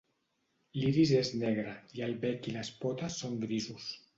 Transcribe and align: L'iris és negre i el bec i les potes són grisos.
L'iris 0.77 1.11
és 1.17 1.29
negre 1.43 1.75
i 1.99 2.03
el 2.09 2.17
bec 2.27 2.51
i 2.53 2.57
les 2.57 2.75
potes 2.83 3.21
són 3.25 3.41
grisos. 3.45 3.93